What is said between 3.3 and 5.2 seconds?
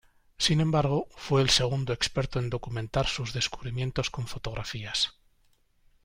descubrimientos con fotografías.